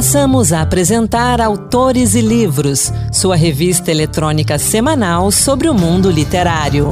[0.00, 6.88] Passamos a apresentar Autores e Livros, sua revista eletrônica semanal sobre o mundo literário.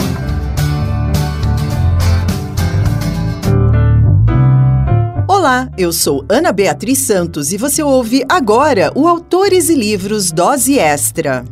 [5.26, 10.78] Olá, eu sou Ana Beatriz Santos e você ouve agora o Autores e Livros Dose
[10.78, 11.46] Extra.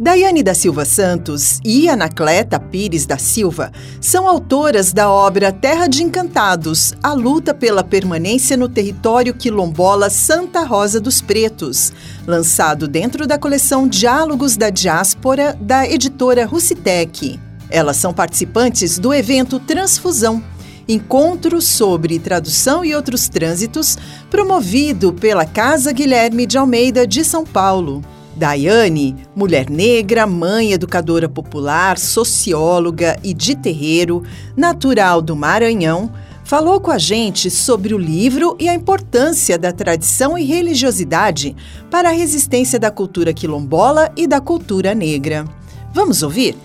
[0.00, 3.70] Daiane da Silva Santos e Anacleta Pires da Silva
[4.00, 10.64] são autoras da obra Terra de Encantados, a luta pela permanência no território quilombola Santa
[10.64, 11.92] Rosa dos Pretos,
[12.26, 17.38] lançado dentro da coleção Diálogos da Diáspora da editora Rucitec.
[17.68, 20.42] Elas são participantes do evento Transfusão,
[20.88, 23.98] encontro sobre tradução e outros trânsitos,
[24.30, 28.02] promovido pela Casa Guilherme de Almeida de São Paulo.
[28.40, 34.22] Daiane, mulher negra, mãe educadora popular, socióloga e de terreiro,
[34.56, 36.10] natural do Maranhão,
[36.42, 41.54] falou com a gente sobre o livro e a importância da tradição e religiosidade
[41.90, 45.44] para a resistência da cultura quilombola e da cultura negra.
[45.92, 46.56] Vamos ouvir?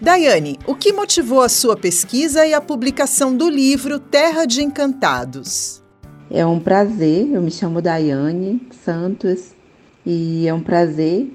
[0.00, 5.82] Daiane, o que motivou a sua pesquisa e a publicação do livro Terra de Encantados?
[6.30, 9.55] É um prazer, eu me chamo Daiane Santos,
[10.06, 11.28] e é um prazer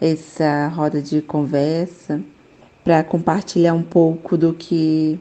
[0.00, 2.22] essa roda de conversa
[2.82, 5.20] para compartilhar um pouco do que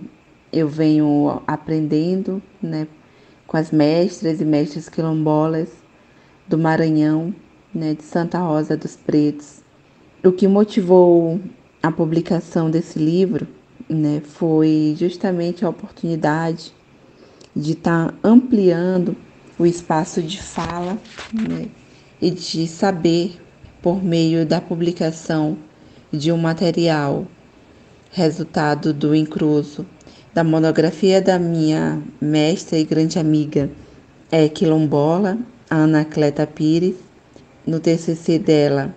[0.51, 2.87] eu venho aprendendo, né,
[3.45, 5.69] com as mestras e mestres quilombolas
[6.47, 7.35] do Maranhão,
[7.75, 9.61] né, de Santa Rosa dos Pretos.
[10.23, 11.41] O que motivou
[11.81, 13.45] a publicação desse livro,
[13.89, 16.73] né, foi justamente a oportunidade
[17.53, 19.15] de estar tá ampliando
[19.59, 20.97] o espaço de fala,
[21.33, 21.67] né,
[22.23, 23.37] e de saber
[23.81, 25.57] por meio da publicação
[26.09, 27.27] de um material
[28.11, 29.85] resultado do incruso
[30.33, 33.69] da monografia da minha mestra e grande amiga
[34.31, 35.37] é quilombola,
[35.69, 36.95] Ana Cleta Pires,
[37.67, 38.95] no TCC dela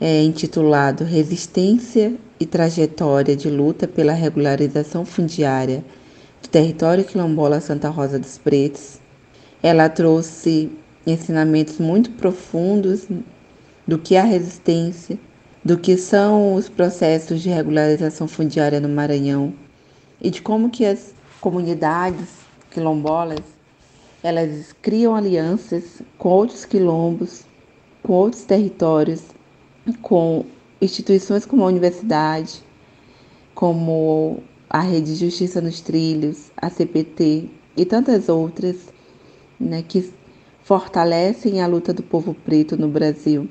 [0.00, 5.84] é intitulado Resistência e Trajetória de Luta pela Regularização Fundiária
[6.40, 9.00] do Território Quilombola Santa Rosa dos Pretos.
[9.60, 10.70] Ela trouxe
[11.12, 13.06] ensinamentos muito profundos
[13.86, 15.18] do que é a resistência,
[15.64, 19.52] do que são os processos de regularização fundiária no Maranhão
[20.20, 22.28] e de como que as comunidades
[22.70, 23.58] quilombolas
[24.22, 27.44] elas criam alianças com outros quilombos,
[28.02, 29.22] com outros territórios,
[30.02, 30.44] com
[30.80, 32.62] instituições como a universidade,
[33.54, 38.92] como a Rede de Justiça nos Trilhos, a CPT e tantas outras,
[39.58, 40.12] né, que
[40.68, 43.48] fortalecem a luta do povo preto no Brasil.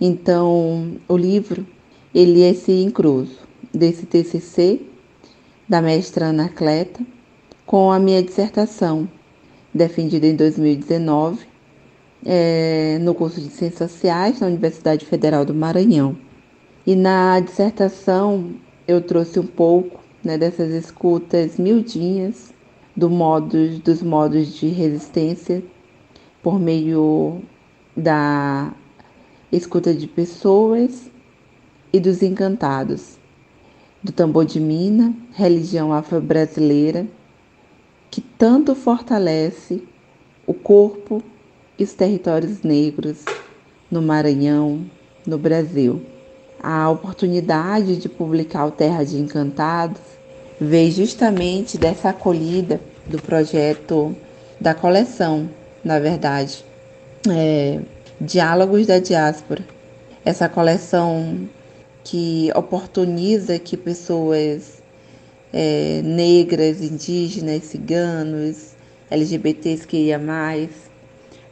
[0.00, 1.66] Então, o livro
[2.14, 3.40] ele é esse incruso
[3.74, 4.80] desse TCC
[5.68, 7.04] da mestra Anacleta
[7.66, 9.06] com a minha dissertação
[9.74, 11.46] defendida em 2019
[12.24, 16.16] é, no curso de Ciências Sociais na Universidade Federal do Maranhão.
[16.86, 18.52] E na dissertação
[18.88, 22.50] eu trouxe um pouco né, dessas escutas miudinhas
[22.96, 23.10] do
[23.84, 25.62] dos modos de resistência
[26.46, 27.42] por meio
[27.96, 28.72] da
[29.50, 31.10] escuta de pessoas
[31.92, 33.18] e dos encantados,
[34.00, 37.04] do tambor de mina, religião afro-brasileira,
[38.12, 39.82] que tanto fortalece
[40.46, 41.20] o corpo
[41.76, 43.24] e os territórios negros
[43.90, 44.88] no Maranhão,
[45.26, 46.00] no Brasil.
[46.62, 50.00] A oportunidade de publicar o Terra de Encantados
[50.60, 54.14] veio justamente dessa acolhida do projeto
[54.60, 55.50] da coleção
[55.86, 56.64] na verdade,
[57.30, 57.78] é,
[58.20, 59.64] Diálogos da Diáspora.
[60.24, 61.48] Essa coleção
[62.02, 64.82] que oportuniza que pessoas
[65.52, 68.74] é, negras, indígenas, ciganos,
[69.08, 70.70] LGBTs que ia mais,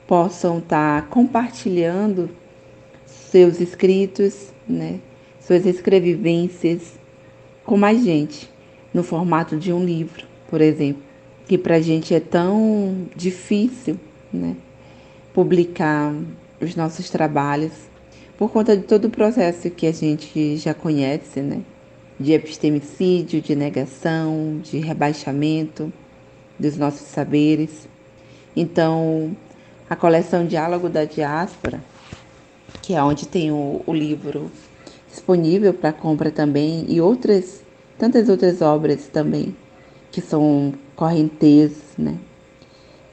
[0.04, 2.28] possam estar tá compartilhando
[3.06, 4.98] seus escritos, né,
[5.40, 6.98] suas escrevivências
[7.64, 8.50] com mais gente,
[8.92, 11.04] no formato de um livro, por exemplo,
[11.46, 13.96] que para a gente é tão difícil
[14.34, 14.56] né,
[15.32, 16.14] publicar
[16.60, 17.72] os nossos trabalhos
[18.36, 21.62] por conta de todo o processo que a gente já conhece, né,
[22.18, 25.92] de epistemicídio, de negação, de rebaixamento
[26.58, 27.88] dos nossos saberes.
[28.56, 29.36] Então,
[29.88, 31.82] a coleção Diálogo da Diáspora,
[32.82, 34.50] que é onde tem o, o livro
[35.08, 37.62] disponível para compra também, e outras,
[37.96, 39.56] tantas outras obras também,
[40.10, 42.16] que são correntezas, né?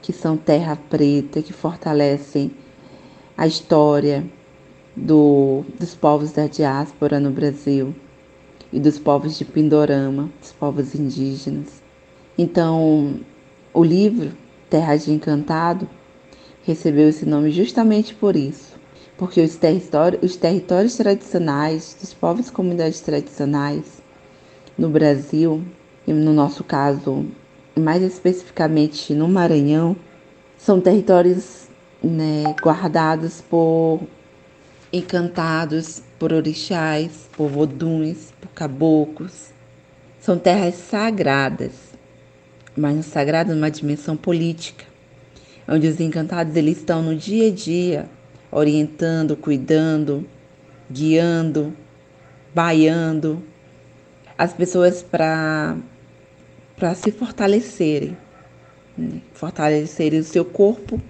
[0.02, 2.50] Que são terra preta, que fortalecem
[3.38, 4.26] a história
[4.94, 7.94] do, dos povos da diáspora no Brasil
[8.72, 11.82] e dos povos de Pindorama, dos povos indígenas.
[12.36, 13.20] Então,
[13.72, 14.32] o livro
[14.68, 15.88] Terra de Encantado
[16.64, 18.78] recebeu esse nome justamente por isso,
[19.16, 24.02] porque os, territórios, os territórios tradicionais dos povos e comunidades tradicionais
[24.76, 25.62] no Brasil,
[26.06, 27.26] e no nosso caso,
[27.78, 29.96] mais especificamente no Maranhão,
[30.58, 31.68] são territórios
[32.02, 34.00] né, guardados por
[34.92, 39.50] encantados, por orixás, por voduns, por caboclos.
[40.20, 41.72] São terras sagradas,
[42.76, 44.84] mas sagradas numa dimensão política,
[45.66, 48.08] onde os encantados eles estão no dia a dia,
[48.50, 50.26] orientando, cuidando,
[50.90, 51.74] guiando,
[52.54, 53.42] baiando
[54.36, 55.76] as pessoas para
[56.76, 58.16] para se fortalecerem,
[58.96, 59.20] né?
[59.32, 61.00] fortalecerem o seu corpo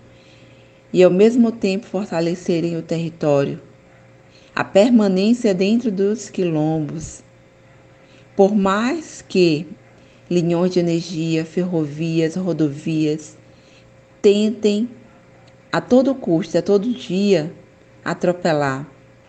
[0.93, 3.61] e ao mesmo tempo fortalecerem o território.
[4.55, 7.23] A permanência dentro dos quilombos.
[8.37, 9.67] Por mais que
[10.29, 13.39] linhões de energia, ferrovias, rodovias
[14.21, 14.89] tentem
[15.71, 17.53] a todo custo, a todo dia,
[18.05, 18.87] atropelar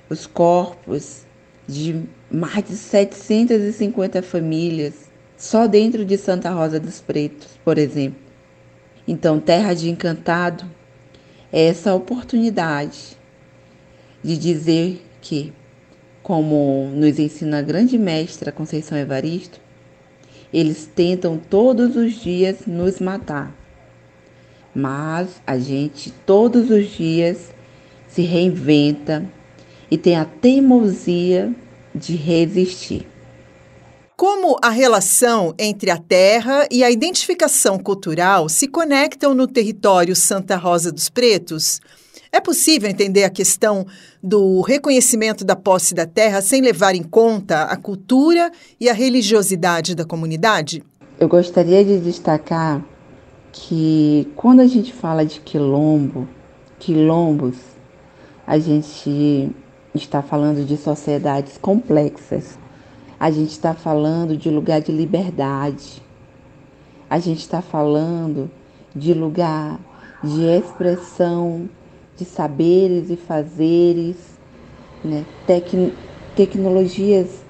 [0.10, 1.26] os corpos
[1.68, 5.03] de mais de 750 famílias
[5.44, 8.18] só dentro de Santa Rosa dos Pretos, por exemplo.
[9.06, 10.64] Então, Terra de Encantado
[11.52, 13.18] é essa oportunidade
[14.24, 15.52] de dizer que,
[16.22, 19.60] como nos ensina a grande mestra Conceição Evaristo,
[20.54, 23.54] eles tentam todos os dias nos matar.
[24.74, 27.54] Mas a gente todos os dias
[28.08, 29.26] se reinventa
[29.92, 31.54] e tem a teimosia
[31.94, 33.13] de resistir.
[34.26, 40.56] Como a relação entre a terra e a identificação cultural se conectam no território Santa
[40.56, 41.82] Rosa dos Pretos?
[42.32, 43.86] É possível entender a questão
[44.24, 48.50] do reconhecimento da posse da terra sem levar em conta a cultura
[48.80, 50.82] e a religiosidade da comunidade?
[51.20, 52.82] Eu gostaria de destacar
[53.52, 56.30] que quando a gente fala de quilombo,
[56.80, 57.58] quilombos,
[58.48, 59.52] a gente
[59.94, 62.63] está falando de sociedades complexas
[63.24, 66.04] a gente está falando de lugar de liberdade.
[67.10, 68.52] A gente está falando
[68.94, 69.80] de lugar
[70.22, 71.70] de expressão
[72.18, 74.18] de saberes e fazeres,
[75.02, 75.26] né?
[75.48, 75.94] Tec
[76.36, 77.46] tecnologias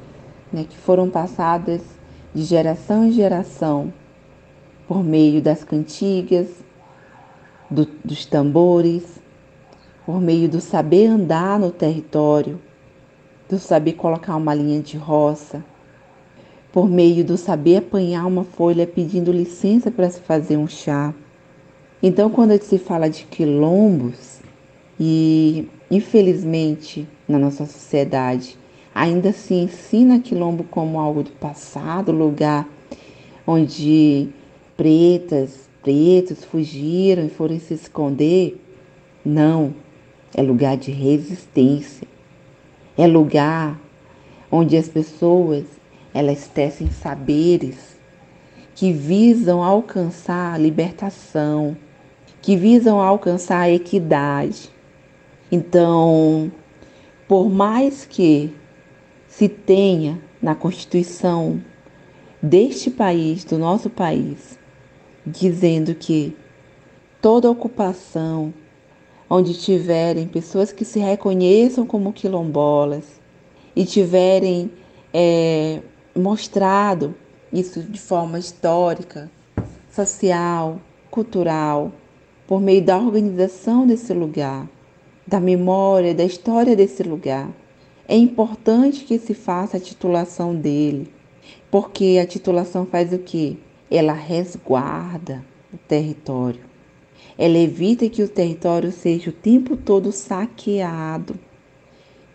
[0.52, 1.82] né, que foram passadas
[2.36, 3.92] de geração em geração
[4.88, 6.50] por meio das cantigas,
[7.68, 9.20] do, dos tambores,
[10.06, 12.62] por meio do saber andar no território
[13.50, 15.64] do saber colocar uma linha de roça,
[16.72, 21.14] por meio do saber apanhar uma folha pedindo licença para se fazer um chá.
[22.02, 24.42] Então, quando se fala de quilombos,
[25.00, 28.58] e infelizmente na nossa sociedade
[28.94, 32.68] ainda se ensina quilombo como algo do passado, lugar
[33.46, 34.30] onde
[34.78, 38.62] pretas, pretos fugiram e foram se esconder,
[39.26, 39.74] não,
[40.36, 42.13] é lugar de resistência
[42.98, 43.80] é lugar
[44.52, 45.66] onde as pessoas
[46.14, 47.98] elas tecem saberes
[48.76, 51.76] que visam alcançar a libertação,
[52.42, 54.70] que visam alcançar a equidade.
[55.52, 56.52] Então,
[57.28, 58.54] por mais que
[59.28, 61.62] se tenha na Constituição
[62.42, 64.60] deste país, do nosso país,
[65.26, 66.36] dizendo que
[67.22, 68.54] toda ocupação,
[69.30, 73.22] onde tiverem pessoas que se reconheçam como quilombolas
[73.76, 74.72] e tiverem
[75.14, 75.82] é,
[76.16, 77.16] mostrado
[77.52, 79.30] isso de forma histórica,
[79.92, 81.92] social, cultural,
[82.48, 84.68] por meio da organização desse lugar,
[85.26, 87.50] da memória, da história desse lugar.
[88.08, 91.12] É importante que se faça a titulação dele,
[91.72, 93.56] porque a titulação faz o quê?
[93.90, 96.73] Ela resguarda o território.
[97.38, 101.36] Ela evita que o território seja o tempo todo saqueado,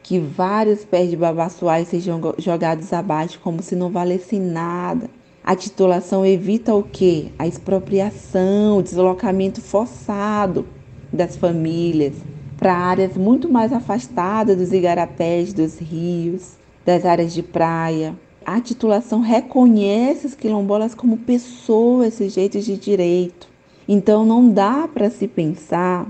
[0.02, 5.08] que vários pés de babaçoais sejam jogados abaixo como se não valessem nada.
[5.44, 7.28] A titulação evita o quê?
[7.38, 10.66] A expropriação, o deslocamento forçado
[11.12, 12.14] das famílias
[12.58, 18.14] para áreas muito mais afastadas dos igarapés, dos rios, das áreas de praia.
[18.44, 23.47] A titulação reconhece os quilombolas como pessoas sujeitos de direito.
[23.88, 26.06] Então não dá para se pensar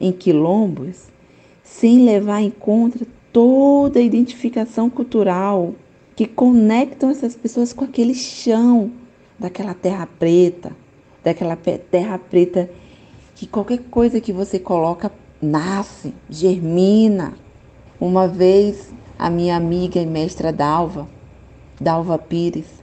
[0.00, 1.06] em quilombos
[1.62, 5.74] sem levar em conta toda a identificação cultural
[6.16, 8.90] que conectam essas pessoas com aquele chão
[9.38, 10.72] daquela terra preta,
[11.22, 12.68] daquela terra preta
[13.34, 17.34] que qualquer coisa que você coloca nasce, germina.
[18.00, 21.08] Uma vez a minha amiga e mestra Dalva,
[21.80, 22.82] Dalva Pires,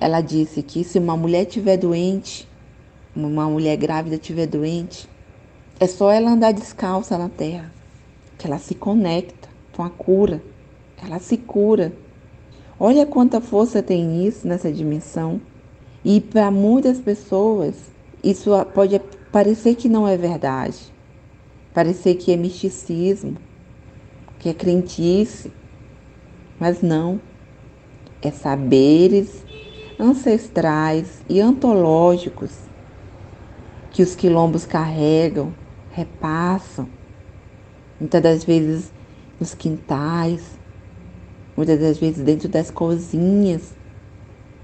[0.00, 2.47] ela disse que se uma mulher estiver doente,
[3.14, 5.08] uma mulher grávida estiver doente,
[5.80, 7.70] É só ela andar descalça na terra
[8.36, 10.42] que ela se conecta com a cura.
[11.00, 11.92] Ela se cura.
[12.80, 15.40] Olha quanta força tem isso nessa dimensão.
[16.04, 17.74] E para muitas pessoas,
[18.22, 19.00] isso pode
[19.32, 20.92] parecer que não é verdade,
[21.74, 23.36] parecer que é misticismo,
[24.38, 25.52] que é crentice,
[26.58, 27.20] mas não.
[28.22, 29.44] É saberes
[29.98, 32.67] ancestrais e antológicos
[33.98, 35.52] que os quilombos carregam,
[35.90, 36.88] repassam,
[37.98, 38.92] muitas das vezes
[39.40, 40.56] nos quintais,
[41.56, 43.74] muitas das vezes dentro das cozinhas,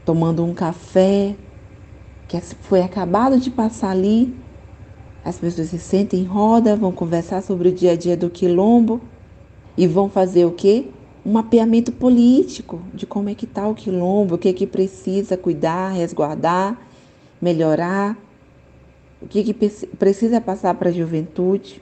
[0.04, 1.34] tomando um café
[2.28, 4.32] que foi acabado de passar ali.
[5.24, 9.00] As pessoas se sentem em roda, vão conversar sobre o dia a dia do quilombo.
[9.76, 10.90] E vão fazer o quê?
[11.26, 15.36] Um mapeamento político de como é que está o quilombo, o que é que precisa
[15.36, 16.78] cuidar, resguardar,
[17.42, 18.16] melhorar,
[19.24, 19.54] o que, que
[19.98, 21.80] precisa passar para a juventude.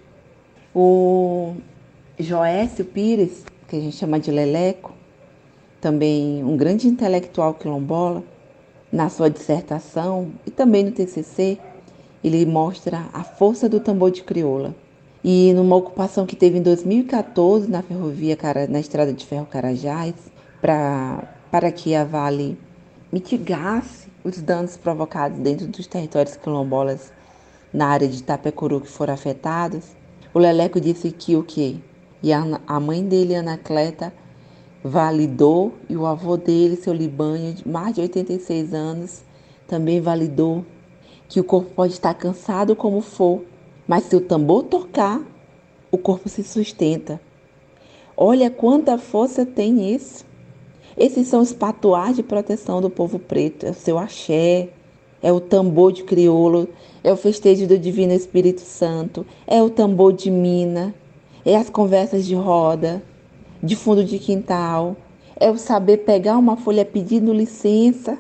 [0.73, 1.55] O
[2.17, 4.93] Joécio Pires, que a gente chama de Leleco,
[5.81, 8.23] também um grande intelectual quilombola,
[8.93, 11.59] na sua dissertação e também no TCC,
[12.23, 14.75] ele mostra a força do tambor de crioula.
[15.25, 18.37] E numa ocupação que teve em 2014 na ferrovia,
[18.69, 20.15] na estrada de ferro Carajás,
[20.61, 22.57] pra, para que a Vale
[23.11, 27.13] mitigasse os danos provocados dentro dos territórios quilombolas
[27.73, 29.85] na área de Itapecuru que foram afetados,
[30.35, 31.77] o Leleco disse que o quê?
[32.23, 34.13] E a, a mãe dele, Anacleta,
[34.85, 39.25] validou e o avô dele, seu Libanho, de mais de 86 anos,
[39.67, 40.65] também validou
[41.29, 43.43] que o corpo pode estar cansado como for,
[43.87, 45.21] mas se o tambor tocar,
[45.91, 47.21] o corpo se sustenta.
[48.17, 50.27] Olha quanta força tem isso.
[50.97, 54.69] Esses são os patuás de proteção do povo preto, é o seu axé,
[55.23, 56.69] é o tambor de crioulo,
[57.05, 60.95] é o festejo do Divino Espírito Santo, é o tambor de mina,
[61.45, 63.03] é as conversas de roda,
[63.63, 64.97] de fundo de quintal,
[65.39, 68.19] é o saber pegar uma folha pedindo licença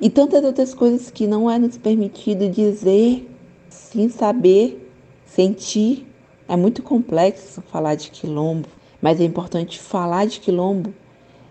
[0.00, 3.28] e tantas outras coisas que não é nos permitido dizer
[3.68, 4.90] sem saber,
[5.24, 6.06] sentir.
[6.48, 8.68] É muito complexo falar de quilombo,
[9.00, 10.94] mas é importante falar de quilombo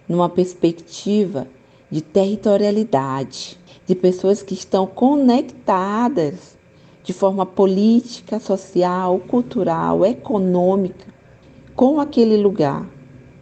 [0.08, 1.48] numa perspectiva
[1.90, 6.58] de territorialidade, de pessoas que estão conectadas
[7.04, 11.14] de forma política, social, cultural, econômica
[11.76, 12.88] com aquele lugar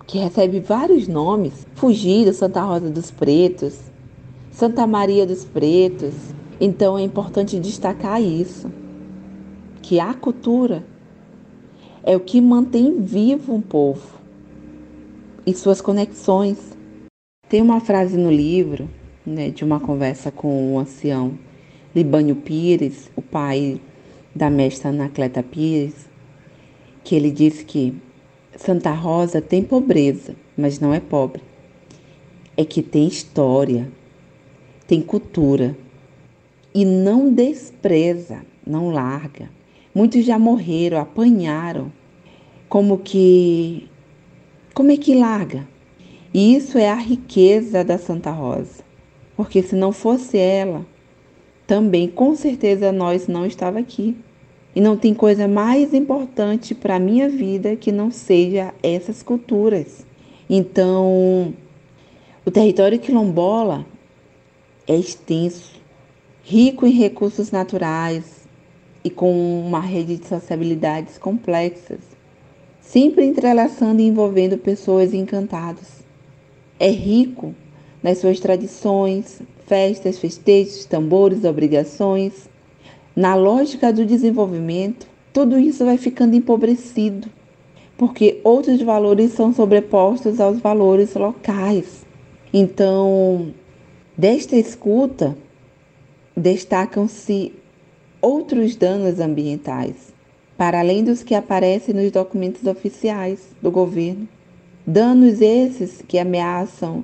[0.05, 3.79] que recebe vários nomes: Fugido, Santa Rosa dos Pretos,
[4.51, 6.13] Santa Maria dos Pretos.
[6.59, 8.71] Então é importante destacar isso,
[9.81, 10.85] que a cultura
[12.03, 14.19] é o que mantém vivo um povo
[15.45, 16.57] e suas conexões.
[17.49, 18.89] Tem uma frase no livro,
[19.25, 21.37] né, de uma conversa com o ancião
[21.95, 23.79] Libânio Pires, o pai
[24.33, 26.09] da mestra Anacleta Pires,
[27.03, 27.93] que ele disse que
[28.55, 31.41] Santa Rosa tem pobreza, mas não é pobre.
[32.55, 33.91] É que tem história,
[34.87, 35.75] tem cultura
[36.73, 39.49] e não despreza, não larga.
[39.93, 41.91] Muitos já morreram, apanharam.
[42.67, 43.87] Como que
[44.73, 45.67] como é que larga?
[46.33, 48.83] E isso é a riqueza da Santa Rosa.
[49.35, 50.85] Porque se não fosse ela,
[51.65, 54.15] também com certeza nós não estava aqui.
[54.75, 60.03] E não tem coisa mais importante para a minha vida que não seja essas culturas.
[60.49, 61.53] Então,
[62.45, 63.85] o território quilombola
[64.87, 65.79] é extenso,
[66.43, 68.47] rico em recursos naturais
[69.03, 71.99] e com uma rede de sociabilidades complexas,
[72.81, 76.03] sempre entrelaçando e envolvendo pessoas encantadas.
[76.79, 77.53] É rico
[78.03, 82.49] nas suas tradições, festas, festejos, tambores, obrigações
[83.15, 87.29] na lógica do desenvolvimento, tudo isso vai ficando empobrecido,
[87.97, 92.05] porque outros valores são sobrepostos aos valores locais.
[92.51, 93.53] Então,
[94.17, 95.37] desta escuta,
[96.35, 97.53] destacam-se
[98.19, 100.11] outros danos ambientais,
[100.57, 104.27] para além dos que aparecem nos documentos oficiais do governo.
[104.85, 107.03] Danos esses que ameaçam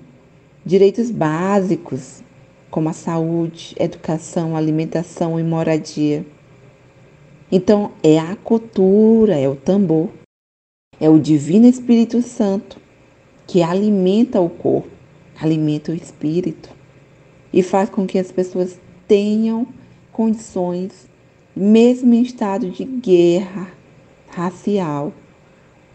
[0.65, 2.23] direitos básicos,
[2.69, 6.25] como a saúde, educação, alimentação e moradia.
[7.51, 10.09] Então, é a cultura, é o tambor,
[10.99, 12.79] é o Divino Espírito Santo
[13.47, 14.89] que alimenta o corpo,
[15.41, 16.69] alimenta o espírito
[17.51, 19.67] e faz com que as pessoas tenham
[20.11, 21.09] condições,
[21.55, 23.71] mesmo em estado de guerra
[24.27, 25.11] racial,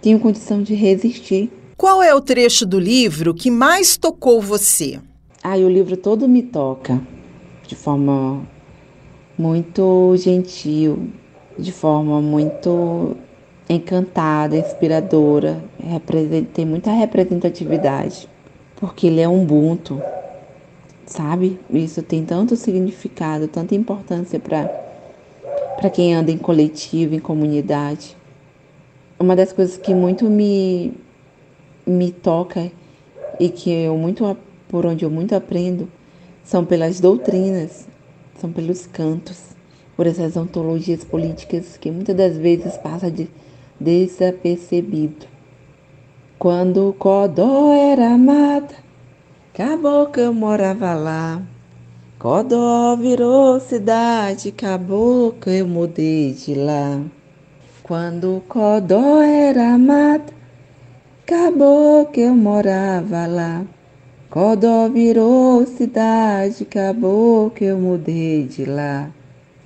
[0.02, 1.48] tenham condição de resistir.
[1.76, 5.00] Qual é o trecho do livro que mais tocou você?
[5.42, 7.00] Ah, o livro todo me toca
[7.66, 8.46] de forma
[9.36, 11.10] muito gentil
[11.58, 13.16] de forma muito
[13.68, 15.62] encantada, inspiradora,
[16.52, 18.28] tem muita representatividade,
[18.76, 20.02] porque ele é um Ubuntu,
[21.06, 21.58] sabe?
[21.70, 24.82] Isso tem tanto significado, tanta importância para
[25.76, 28.16] para quem anda em coletivo, em comunidade.
[29.18, 30.94] Uma das coisas que muito me
[31.86, 32.70] me toca
[33.38, 34.36] e que eu muito
[34.68, 35.88] por onde eu muito aprendo
[36.42, 37.86] são pelas doutrinas,
[38.38, 39.54] são pelos cantos,
[39.96, 43.28] por essas ontologias políticas que muitas das vezes passa de
[43.80, 45.26] desapercebido.
[46.38, 48.74] Quando Codó era mata,
[49.54, 51.40] caboclo morava lá.
[52.18, 57.00] Codó virou cidade, caboclo eu mudei de lá.
[57.82, 60.32] Quando Codó era mata,
[61.36, 63.66] caboclo eu morava lá.
[64.30, 69.10] Codó virou cidade, caboclo eu mudei de lá.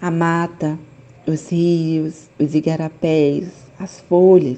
[0.00, 0.78] A mata,
[1.26, 4.56] os rios, os igarapés, as folhas,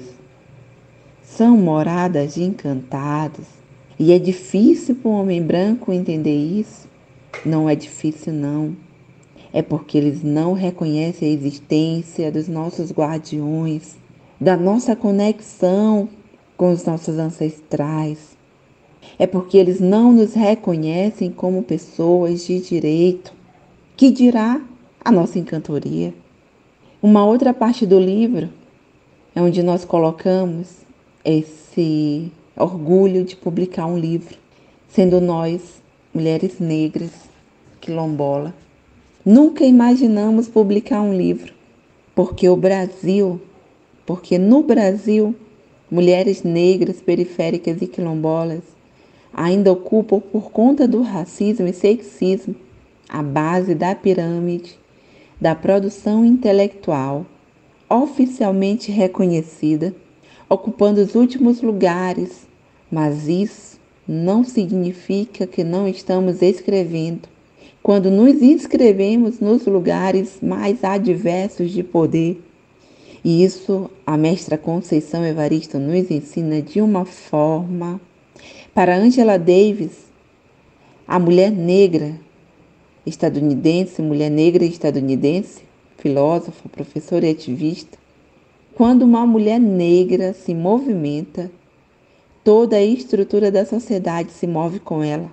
[1.21, 3.45] são moradas de encantados.
[3.99, 6.87] E é difícil para um homem branco entender isso?
[7.45, 8.73] Não é difícil, não.
[9.51, 13.97] É porque eles não reconhecem a existência dos nossos guardiões,
[14.39, 16.07] da nossa conexão
[16.61, 18.37] com os nossos ancestrais.
[19.17, 23.33] É porque eles não nos reconhecem como pessoas de direito.
[23.97, 24.61] Que dirá
[25.03, 26.13] a nossa encantoria?
[27.01, 28.47] Uma outra parte do livro
[29.33, 30.67] é onde nós colocamos
[31.25, 34.37] esse orgulho de publicar um livro,
[34.87, 35.81] sendo nós
[36.13, 37.09] mulheres negras,
[37.79, 38.53] quilombola.
[39.25, 41.55] Nunca imaginamos publicar um livro,
[42.13, 43.41] porque o Brasil,
[44.05, 45.35] porque no Brasil,
[45.91, 48.63] mulheres negras, periféricas e quilombolas
[49.33, 52.55] ainda ocupam, por conta do racismo e sexismo,
[53.07, 54.79] a base da pirâmide
[55.39, 57.25] da produção intelectual,
[57.89, 59.93] oficialmente reconhecida,
[60.47, 62.47] ocupando os últimos lugares,
[62.91, 67.27] mas isso não significa que não estamos escrevendo.
[67.81, 72.39] Quando nos inscrevemos nos lugares mais adversos de poder,
[73.23, 78.01] e isso a mestra Conceição Evaristo nos ensina de uma forma.
[78.73, 80.09] Para Angela Davis,
[81.07, 82.15] a mulher negra
[83.05, 85.63] estadunidense, mulher negra estadunidense,
[85.97, 87.97] filósofa, professora e ativista,
[88.73, 91.51] quando uma mulher negra se movimenta,
[92.43, 95.29] toda a estrutura da sociedade se move com ela.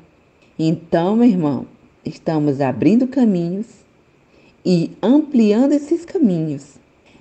[0.58, 1.66] Então, meu irmão,
[2.04, 3.66] estamos abrindo caminhos
[4.64, 6.78] e ampliando esses caminhos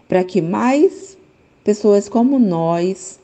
[0.08, 1.18] para que mais
[1.64, 3.20] pessoas como nós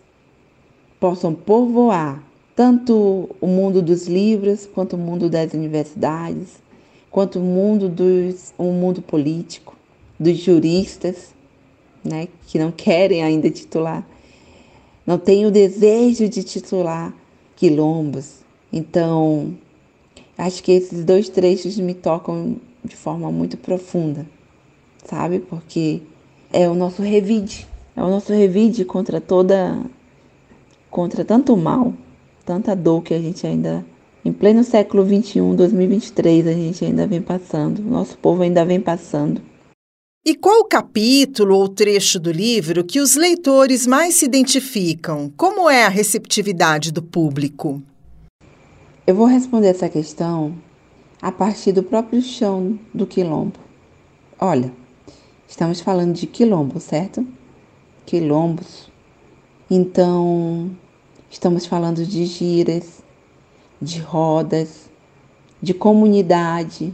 [0.99, 2.23] possam povoar
[2.55, 6.61] tanto o mundo dos livros, quanto o mundo das universidades,
[7.09, 9.75] quanto o mundo dos o mundo político,
[10.19, 11.33] dos juristas,
[12.03, 14.05] né, que não querem ainda titular
[15.05, 17.13] não tenho desejo de titular
[17.55, 18.37] quilombos.
[18.71, 19.53] Então,
[20.37, 24.25] acho que esses dois trechos me tocam de forma muito profunda,
[25.05, 25.39] sabe?
[25.39, 26.01] Porque
[26.53, 29.81] é o nosso revide, é o nosso revide contra toda
[30.89, 31.91] contra tanto mal,
[32.45, 33.83] tanta dor que a gente ainda
[34.23, 39.41] em pleno século 21, 2023, a gente ainda vem passando, nosso povo ainda vem passando.
[40.25, 45.29] E qual capítulo ou trecho do livro que os leitores mais se identificam?
[45.35, 47.81] Como é a receptividade do público?
[49.05, 50.55] Eu vou responder essa questão
[51.21, 53.59] a partir do próprio chão do quilombo.
[54.39, 54.71] Olha,
[55.53, 57.23] estamos falando de quilombo, certo?
[58.07, 58.89] Quilombos.
[59.69, 60.75] Então,
[61.29, 63.03] estamos falando de giras,
[63.79, 64.89] de rodas,
[65.61, 66.91] de comunidade,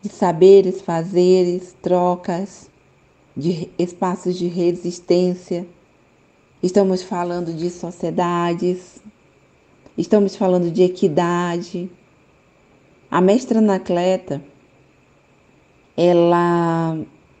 [0.00, 2.70] de saberes, fazeres, trocas,
[3.36, 5.66] de espaços de resistência.
[6.62, 9.02] Estamos falando de sociedades,
[9.96, 11.90] estamos falando de equidade.
[13.10, 14.40] A mestra Anacleta,
[15.96, 16.96] ela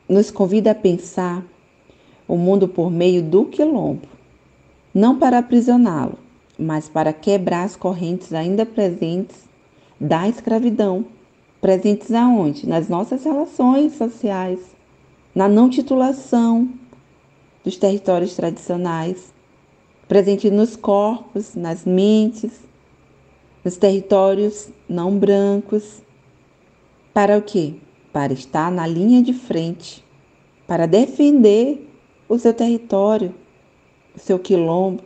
[0.08, 1.44] nos convida a pensar
[2.26, 4.08] o mundo por meio do quilombo,
[4.94, 6.18] não para aprisioná-lo,
[6.58, 9.48] mas para quebrar as correntes ainda presentes
[10.00, 11.04] da escravidão
[11.60, 12.68] presentes aonde?
[12.68, 14.60] Nas nossas relações sociais,
[15.34, 16.68] na não titulação
[17.64, 19.32] dos territórios tradicionais,
[20.06, 22.60] presente nos corpos, nas mentes,
[23.64, 26.02] nos territórios não brancos.
[27.12, 27.74] Para o quê?
[28.12, 30.04] Para estar na linha de frente,
[30.66, 31.88] para defender
[32.28, 33.34] o seu território,
[34.14, 35.02] o seu quilombo.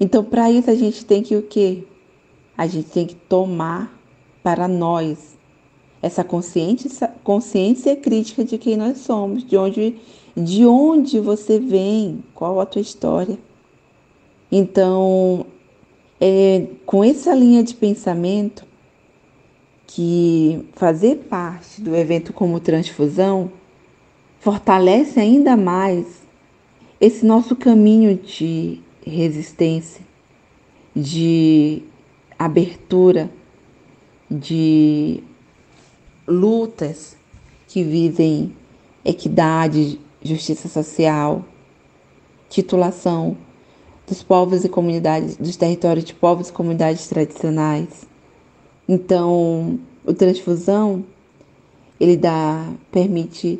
[0.00, 1.84] Então, para isso a gente tem que o quê?
[2.56, 3.98] A gente tem que tomar
[4.42, 5.38] para nós
[6.00, 9.96] essa consciência, consciência crítica de quem nós somos, de onde
[10.36, 13.38] de onde você vem, qual a tua história.
[14.50, 15.46] Então,
[16.20, 18.64] é com essa linha de pensamento
[19.94, 23.52] que fazer parte do evento como transfusão
[24.40, 26.22] fortalece ainda mais
[26.98, 30.00] esse nosso caminho de resistência,
[30.96, 31.82] de
[32.38, 33.30] abertura,
[34.30, 35.22] de
[36.26, 37.14] lutas
[37.68, 38.56] que visem
[39.04, 41.44] equidade, justiça social,
[42.48, 43.36] titulação
[44.06, 48.10] dos povos e comunidades, dos territórios de povos e comunidades tradicionais.
[48.94, 51.02] Então, o transfusão
[51.98, 53.58] ele dá permite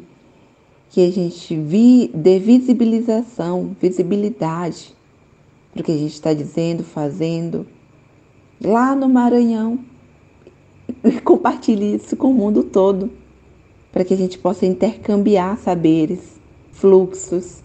[0.90, 4.94] que a gente vi, dê visibilização, visibilidade
[5.72, 7.66] para o que a gente está dizendo, fazendo.
[8.62, 9.78] Lá no Maranhão
[11.02, 13.10] e compartilhe isso com o mundo todo
[13.90, 16.38] para que a gente possa intercambiar saberes,
[16.72, 17.62] fluxos,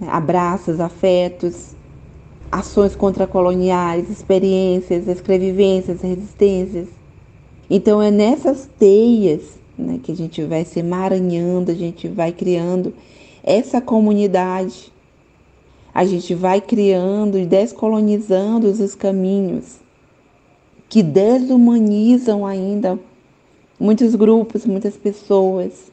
[0.00, 1.76] né, abraços, afetos,
[2.50, 6.88] ações contracoloniais, experiências, escrevivências, resistências.
[7.68, 12.92] Então é nessas teias né, que a gente vai se emaranhando, a gente vai criando
[13.42, 14.92] essa comunidade,
[15.94, 19.76] a gente vai criando e descolonizando os caminhos
[20.88, 22.98] que desumanizam ainda
[23.78, 25.92] muitos grupos, muitas pessoas.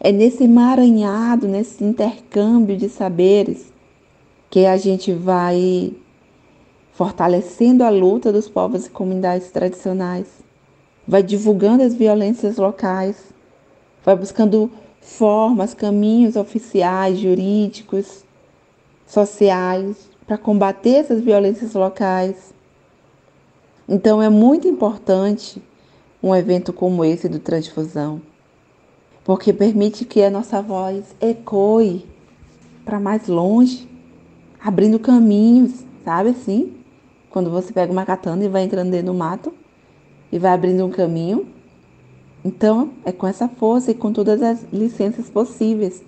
[0.00, 3.72] É nesse emaranhado, nesse intercâmbio de saberes,
[4.50, 5.94] que a gente vai
[6.92, 10.26] fortalecendo a luta dos povos e comunidades tradicionais,
[11.06, 13.32] vai divulgando as violências locais,
[14.04, 18.24] vai buscando formas, caminhos oficiais, jurídicos,
[19.06, 22.52] sociais para combater essas violências locais.
[23.88, 25.62] Então é muito importante
[26.22, 28.20] um evento como esse do Transfusão,
[29.24, 32.04] porque permite que a nossa voz ecoe
[32.84, 33.88] para mais longe
[34.62, 36.72] abrindo caminhos, sabe assim?
[37.30, 39.52] Quando você pega uma katana e vai entrando dentro do mato
[40.32, 41.46] e vai abrindo um caminho.
[42.44, 46.02] Então, é com essa força e com todas as licenças possíveis,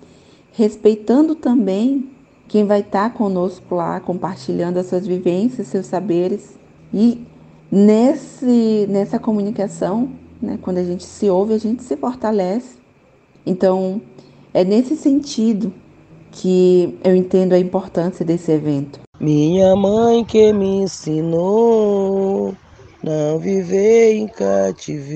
[0.53, 2.09] respeitando também
[2.47, 6.57] quem vai estar conosco lá, compartilhando as suas vivências, seus saberes.
[6.93, 7.25] E
[7.71, 10.11] nesse, nessa comunicação,
[10.41, 12.75] né, quando a gente se ouve, a gente se fortalece.
[13.45, 14.01] Então,
[14.53, 15.73] é nesse sentido
[16.31, 18.99] que eu entendo a importância desse evento.
[19.19, 22.55] Minha mãe que me ensinou
[23.03, 25.11] não viver em cativeiro.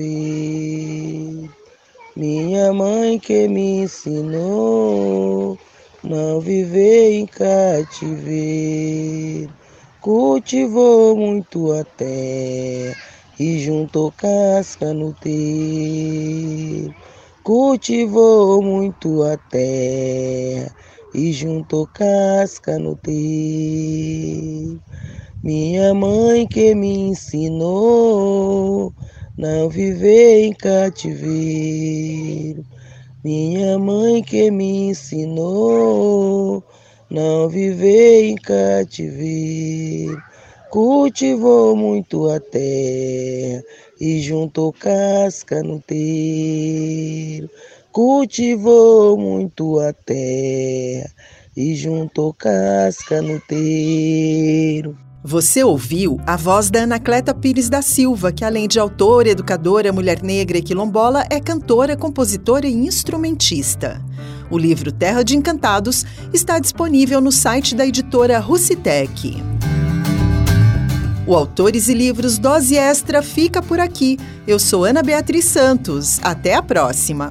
[2.14, 5.58] Minha mãe que me ensinou
[6.04, 8.36] não viver em cativeiro.
[10.00, 12.96] Cultivou muito a terra
[13.40, 16.94] e juntou casca no terro.
[17.42, 20.85] Cultivou muito a terra
[21.16, 23.14] e juntou casca no teu.
[25.42, 28.92] Minha mãe que me ensinou
[29.38, 31.26] não viver em cativeiro.
[33.24, 36.62] Minha mãe que me ensinou
[37.08, 40.22] não viver em cativeiro.
[40.70, 43.64] Cultivou muito a terra
[43.98, 47.48] e juntou casca no terro
[47.96, 51.10] cultivou muito a terra
[51.56, 54.98] e juntou casca no terreiro.
[55.24, 60.22] Você ouviu a voz da Anacleta Pires da Silva, que além de autora, educadora, mulher
[60.22, 64.04] negra e quilombola, é cantora, compositora e instrumentista.
[64.50, 66.04] O livro Terra de Encantados
[66.34, 69.42] está disponível no site da editora Rucitec.
[71.26, 74.18] O Autores e Livros Dose Extra fica por aqui.
[74.46, 76.20] Eu sou Ana Beatriz Santos.
[76.22, 77.30] Até a próxima!